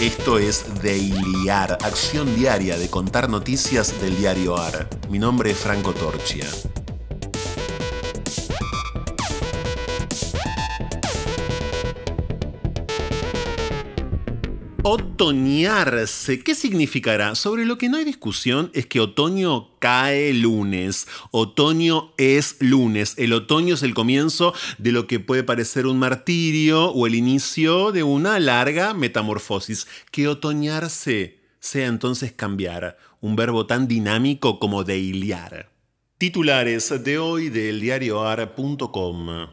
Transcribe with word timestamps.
Esto 0.00 0.38
es 0.38 0.64
Dailyar, 0.80 1.72
acción 1.82 2.36
diaria 2.36 2.78
de 2.78 2.88
contar 2.88 3.28
noticias 3.28 4.00
del 4.00 4.16
diario 4.16 4.56
AR. 4.56 4.88
Mi 5.10 5.18
nombre 5.18 5.50
es 5.50 5.56
Franco 5.56 5.92
Torchia. 5.92 6.46
Otoñarse, 14.84 16.44
¿qué 16.44 16.54
significará? 16.54 17.34
Sobre 17.34 17.64
lo 17.64 17.78
que 17.78 17.88
no 17.88 17.96
hay 17.96 18.04
discusión 18.04 18.70
es 18.74 18.86
que 18.86 19.00
otoño 19.00 19.76
cae 19.80 20.32
lunes. 20.32 21.08
Otoño 21.32 22.12
es 22.16 22.56
lunes. 22.60 23.14
El 23.16 23.32
otoño 23.32 23.74
es 23.74 23.82
el 23.82 23.92
comienzo 23.92 24.54
de 24.78 24.92
lo 24.92 25.08
que 25.08 25.18
puede 25.18 25.42
parecer 25.42 25.86
un 25.86 25.98
martirio 25.98 26.90
o 26.90 27.08
el 27.08 27.16
inicio 27.16 27.90
de 27.90 28.04
una 28.04 28.38
larga 28.38 28.94
metamorfosis. 28.94 29.88
Que 30.12 30.28
otoñarse 30.28 31.40
sea 31.58 31.88
entonces 31.88 32.30
cambiar, 32.32 32.98
un 33.20 33.34
verbo 33.34 33.66
tan 33.66 33.88
dinámico 33.88 34.60
como 34.60 34.84
deiliar. 34.84 35.70
Titulares 36.18 37.02
de 37.02 37.18
hoy 37.18 37.48
del 37.48 37.80
diarioar.com. 37.80 39.48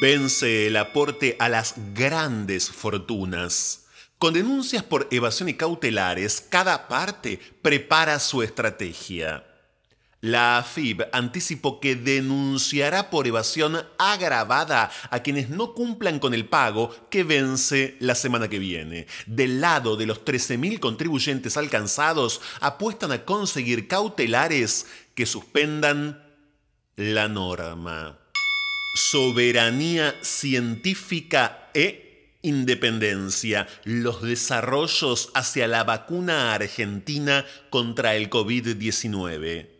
Vence 0.00 0.68
el 0.68 0.76
aporte 0.78 1.36
a 1.38 1.50
las 1.50 1.74
grandes 1.94 2.70
fortunas. 2.70 3.81
Con 4.22 4.34
denuncias 4.34 4.84
por 4.84 5.08
evasión 5.10 5.48
y 5.48 5.54
cautelares, 5.54 6.40
cada 6.40 6.86
parte 6.86 7.40
prepara 7.60 8.20
su 8.20 8.44
estrategia. 8.44 9.44
La 10.20 10.58
AFIB 10.58 11.08
anticipó 11.12 11.80
que 11.80 11.96
denunciará 11.96 13.10
por 13.10 13.26
evasión 13.26 13.84
agravada 13.98 14.92
a 15.10 15.24
quienes 15.24 15.50
no 15.50 15.74
cumplan 15.74 16.20
con 16.20 16.34
el 16.34 16.46
pago 16.46 16.94
que 17.10 17.24
vence 17.24 17.96
la 17.98 18.14
semana 18.14 18.46
que 18.46 18.60
viene. 18.60 19.08
Del 19.26 19.60
lado 19.60 19.96
de 19.96 20.06
los 20.06 20.24
13.000 20.24 20.78
contribuyentes 20.78 21.56
alcanzados, 21.56 22.40
apuestan 22.60 23.10
a 23.10 23.24
conseguir 23.24 23.88
cautelares 23.88 24.86
que 25.16 25.26
suspendan 25.26 26.22
la 26.94 27.26
norma. 27.26 28.20
Soberanía 28.94 30.14
científica 30.22 31.70
e 31.74 32.11
independencia, 32.42 33.68
los 33.84 34.22
desarrollos 34.22 35.30
hacia 35.34 35.68
la 35.68 35.84
vacuna 35.84 36.54
argentina 36.54 37.46
contra 37.70 38.16
el 38.16 38.28
COVID-19. 38.28 39.72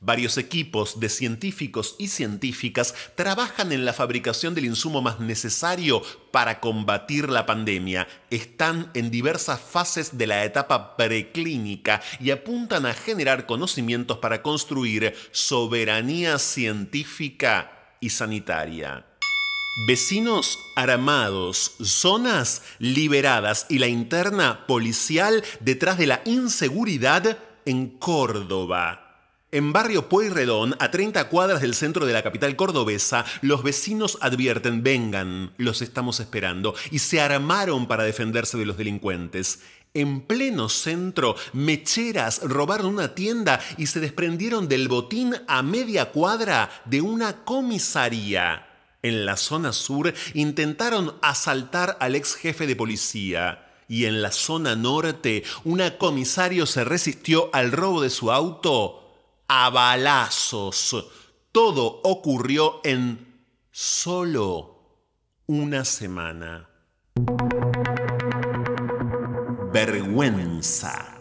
Varios 0.00 0.36
equipos 0.36 1.00
de 1.00 1.08
científicos 1.08 1.96
y 1.98 2.08
científicas 2.08 2.94
trabajan 3.14 3.72
en 3.72 3.86
la 3.86 3.94
fabricación 3.94 4.54
del 4.54 4.66
insumo 4.66 5.00
más 5.00 5.20
necesario 5.20 6.02
para 6.30 6.60
combatir 6.60 7.30
la 7.30 7.46
pandemia. 7.46 8.06
Están 8.28 8.90
en 8.92 9.10
diversas 9.10 9.58
fases 9.58 10.18
de 10.18 10.26
la 10.26 10.44
etapa 10.44 10.96
preclínica 10.98 12.02
y 12.20 12.30
apuntan 12.30 12.84
a 12.84 12.92
generar 12.92 13.46
conocimientos 13.46 14.18
para 14.18 14.42
construir 14.42 15.14
soberanía 15.32 16.38
científica 16.38 17.96
y 17.98 18.10
sanitaria. 18.10 19.06
Vecinos 19.78 20.58
armados, 20.74 21.72
zonas 21.82 22.62
liberadas 22.78 23.66
y 23.68 23.78
la 23.78 23.88
interna 23.88 24.66
policial 24.66 25.44
detrás 25.60 25.98
de 25.98 26.06
la 26.06 26.22
inseguridad 26.24 27.36
en 27.66 27.90
Córdoba. 27.98 29.28
En 29.52 29.74
barrio 29.74 30.08
Pueyrredón, 30.08 30.76
a 30.78 30.90
30 30.90 31.28
cuadras 31.28 31.60
del 31.60 31.74
centro 31.74 32.06
de 32.06 32.14
la 32.14 32.22
capital 32.22 32.56
cordobesa, 32.56 33.26
los 33.42 33.62
vecinos 33.62 34.16
advierten, 34.22 34.82
vengan, 34.82 35.52
los 35.58 35.82
estamos 35.82 36.20
esperando, 36.20 36.74
y 36.90 37.00
se 37.00 37.20
armaron 37.20 37.86
para 37.86 38.04
defenderse 38.04 38.56
de 38.56 38.64
los 38.64 38.78
delincuentes. 38.78 39.60
En 39.92 40.22
pleno 40.22 40.70
centro, 40.70 41.36
mecheras 41.52 42.40
robaron 42.42 42.86
una 42.86 43.14
tienda 43.14 43.60
y 43.76 43.88
se 43.88 44.00
desprendieron 44.00 44.68
del 44.68 44.88
botín 44.88 45.34
a 45.46 45.62
media 45.62 46.12
cuadra 46.12 46.70
de 46.86 47.02
una 47.02 47.44
comisaría 47.44 48.66
en 49.02 49.26
la 49.26 49.36
zona 49.36 49.72
sur 49.72 50.12
intentaron 50.34 51.16
asaltar 51.22 51.96
al 52.00 52.14
ex 52.14 52.34
jefe 52.34 52.66
de 52.66 52.76
policía. 52.76 53.62
Y 53.88 54.06
en 54.06 54.20
la 54.20 54.32
zona 54.32 54.74
norte, 54.74 55.44
un 55.64 55.80
comisario 55.98 56.66
se 56.66 56.84
resistió 56.84 57.50
al 57.52 57.70
robo 57.72 58.02
de 58.02 58.10
su 58.10 58.32
auto 58.32 59.06
a 59.48 59.70
balazos. 59.70 61.06
Todo 61.52 62.00
ocurrió 62.02 62.80
en 62.84 63.44
solo 63.70 64.76
una 65.46 65.84
semana. 65.84 66.68
Vergüenza. 69.72 71.15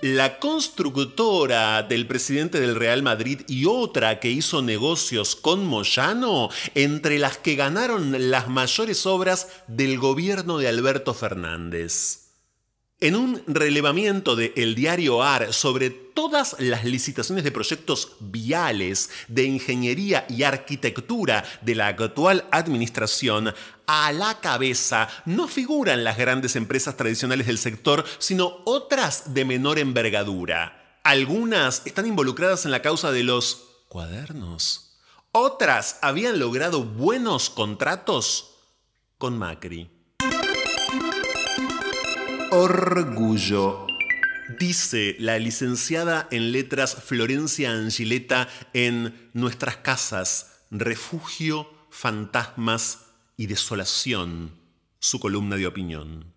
La 0.00 0.38
constructora 0.38 1.82
del 1.82 2.06
presidente 2.06 2.60
del 2.60 2.76
Real 2.76 3.02
Madrid 3.02 3.40
y 3.48 3.64
otra 3.66 4.20
que 4.20 4.30
hizo 4.30 4.62
negocios 4.62 5.34
con 5.34 5.66
Moyano, 5.66 6.50
entre 6.76 7.18
las 7.18 7.38
que 7.38 7.56
ganaron 7.56 8.30
las 8.30 8.48
mayores 8.48 9.06
obras 9.06 9.48
del 9.66 9.98
gobierno 9.98 10.58
de 10.58 10.68
Alberto 10.68 11.14
Fernández. 11.14 12.27
En 13.00 13.14
un 13.14 13.44
relevamiento 13.46 14.34
de 14.34 14.52
El 14.56 14.74
Diario 14.74 15.22
AR 15.22 15.52
sobre 15.52 15.88
todas 15.88 16.56
las 16.58 16.84
licitaciones 16.84 17.44
de 17.44 17.52
proyectos 17.52 18.16
viales 18.18 19.10
de 19.28 19.44
ingeniería 19.44 20.26
y 20.28 20.42
arquitectura 20.42 21.44
de 21.60 21.76
la 21.76 21.86
actual 21.86 22.44
administración, 22.50 23.54
a 23.86 24.10
la 24.10 24.40
cabeza 24.40 25.08
no 25.26 25.46
figuran 25.46 26.02
las 26.02 26.18
grandes 26.18 26.56
empresas 26.56 26.96
tradicionales 26.96 27.46
del 27.46 27.58
sector, 27.58 28.04
sino 28.18 28.62
otras 28.64 29.32
de 29.32 29.44
menor 29.44 29.78
envergadura. 29.78 30.98
Algunas 31.04 31.86
están 31.86 32.06
involucradas 32.06 32.64
en 32.64 32.72
la 32.72 32.82
causa 32.82 33.12
de 33.12 33.22
los 33.22 33.64
cuadernos. 33.88 34.98
Otras 35.30 36.00
habían 36.02 36.40
logrado 36.40 36.82
buenos 36.82 37.48
contratos 37.48 38.56
con 39.18 39.38
Macri. 39.38 39.97
Orgullo. 42.50 43.86
Dice 44.58 45.16
la 45.18 45.38
licenciada 45.38 46.28
en 46.30 46.50
letras 46.50 46.94
Florencia 46.94 47.72
Angileta 47.72 48.48
en 48.72 49.30
Nuestras 49.34 49.76
casas, 49.76 50.62
refugio, 50.70 51.70
fantasmas 51.90 53.06
y 53.36 53.48
desolación, 53.48 54.54
su 54.98 55.20
columna 55.20 55.56
de 55.56 55.66
opinión. 55.66 56.32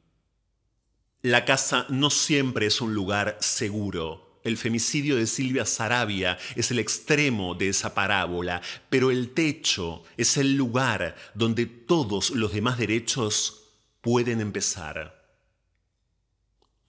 La 1.22 1.46
casa 1.46 1.86
no 1.88 2.10
siempre 2.10 2.66
es 2.66 2.82
un 2.82 2.94
lugar 2.94 3.38
seguro. 3.40 4.42
El 4.44 4.58
femicidio 4.58 5.16
de 5.16 5.28
Silvia 5.28 5.66
Sarabia 5.66 6.38
es 6.58 6.72
el 6.72 6.80
extremo 6.80 7.56
de 7.56 7.70
esa 7.70 7.94
parábola, 7.94 8.62
pero 8.90 9.12
el 9.12 9.30
techo 9.30 10.04
es 10.18 10.36
el 10.36 10.58
lugar 10.58 11.16
donde 11.36 11.68
todos 11.68 12.32
los 12.32 12.52
demás 12.52 12.78
derechos 12.78 13.70
pueden 14.02 14.42
empezar 14.42 15.21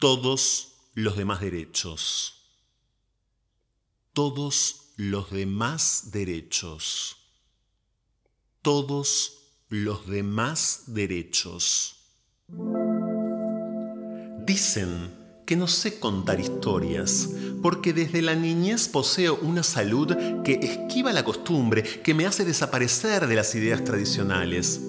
todos 0.03 0.73
los 0.95 1.17
demás 1.17 1.41
derechos. 1.41 2.35
Todos 4.13 4.95
los 4.97 5.31
demás 5.31 6.09
derechos. 6.11 7.19
Todos 8.63 9.45
los 9.69 10.09
demás 10.09 10.87
derechos. 10.89 11.99
Dicen 14.45 15.15
que 15.47 15.55
no 15.55 15.69
sé 15.69 16.01
contar 16.01 16.41
historias, 16.41 17.29
porque 17.63 17.93
desde 17.93 18.23
la 18.23 18.34
niñez 18.34 18.89
poseo 18.89 19.37
una 19.37 19.63
salud 19.63 20.17
que 20.43 20.55
esquiva 20.55 21.13
la 21.13 21.25
costumbre, 21.25 21.84
que 22.03 22.13
me 22.13 22.27
hace 22.27 22.45
desaparecer 22.45 23.28
de 23.28 23.37
las 23.37 23.55
ideas 23.55 23.84
tradicionales. 23.84 24.81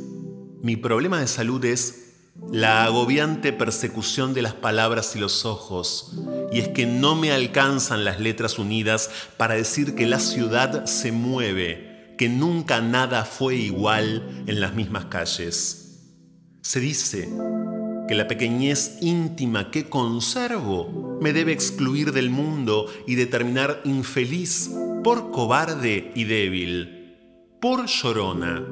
Mi 0.64 0.76
problema 0.76 1.20
de 1.20 1.28
salud 1.28 1.64
es 1.66 2.03
la 2.52 2.84
agobiante 2.84 3.54
persecución 3.54 4.34
de 4.34 4.42
las 4.42 4.54
palabras 4.54 5.16
y 5.16 5.20
los 5.20 5.46
ojos, 5.46 6.14
y 6.52 6.60
es 6.60 6.68
que 6.70 6.86
no 6.86 7.16
me 7.16 7.32
alcanzan 7.32 8.06
las 8.06 8.20
letras 8.20 8.58
unidas 8.58 9.12
para 9.38 9.56
decir 9.56 9.96
que 9.96 10.08
la 10.08 10.20
ciudad 10.20 10.86
se 10.86 11.12
mueve, 11.12 12.16
que 12.18 12.30
nunca 12.30 12.82
nada 12.82 13.26
fue 13.26 13.56
igual 13.56 14.44
en 14.48 14.60
las 14.60 14.74
mismas 14.74 15.06
calles. 15.06 16.02
Se 16.62 16.80
dice 16.80 17.30
que 18.08 18.16
la 18.16 18.28
pequeñez 18.28 18.98
íntima 19.02 19.72
que 19.72 19.90
conservo 19.90 21.20
me 21.22 21.34
debe 21.34 21.54
excluir 21.54 22.14
del 22.14 22.30
mundo 22.30 22.88
y 23.08 23.16
determinar 23.16 23.82
infeliz 23.84 24.72
por 25.04 25.32
cobarde 25.32 26.12
y 26.16 26.24
débil, 26.24 27.18
por 27.62 27.86
llorona. 27.86 28.66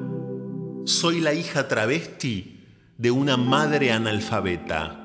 Soy 0.84 1.20
la 1.20 1.32
hija 1.32 1.68
travesti 1.68 2.51
de 3.02 3.10
una 3.10 3.36
madre 3.36 3.90
analfabeta. 3.90 4.96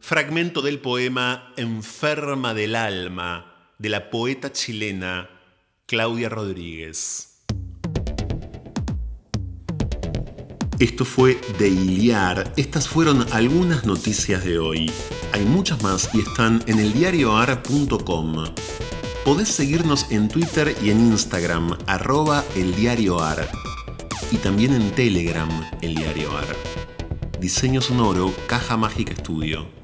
Fragmento 0.00 0.62
del 0.62 0.80
poema 0.80 1.52
Enferma 1.58 2.54
del 2.54 2.74
alma 2.74 3.74
de 3.76 3.90
la 3.90 4.08
poeta 4.08 4.50
chilena 4.50 5.28
Claudia 5.84 6.30
Rodríguez. 6.30 7.44
Esto 10.78 11.04
fue 11.04 11.38
de 11.58 11.68
Iliar. 11.68 12.50
Estas 12.56 12.88
fueron 12.88 13.26
algunas 13.34 13.84
noticias 13.84 14.42
de 14.42 14.58
hoy. 14.58 14.90
Hay 15.34 15.44
muchas 15.44 15.82
más 15.82 16.08
y 16.14 16.20
están 16.20 16.64
en 16.66 16.78
eldiarioar.com. 16.78 18.44
Podés 19.22 19.48
seguirnos 19.50 20.10
en 20.10 20.28
Twitter 20.28 20.74
y 20.82 20.88
en 20.88 21.00
Instagram, 21.00 21.76
arroba 21.86 22.42
eldiarioar 22.56 23.50
y 24.30 24.36
también 24.36 24.74
en 24.74 24.90
Telegram, 24.90 25.48
el 25.80 25.94
diario 25.94 26.36
AR. 26.36 26.56
Diseño 27.40 27.80
sonoro, 27.80 28.32
Caja 28.46 28.76
Mágica 28.76 29.12
Estudio. 29.12 29.77